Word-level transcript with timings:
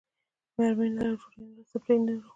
مرمۍ 0.57 0.89
نه 0.95 1.01
لرو، 1.05 1.27
ډوډۍ 1.31 1.43
نه 1.45 1.53
لرو، 1.55 1.67
څپلۍ 1.71 1.97
نه 2.05 2.11
لرو. 2.17 2.29